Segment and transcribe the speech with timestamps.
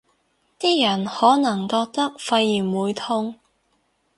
[0.57, 3.35] 啲人可能覺得肺炎會痛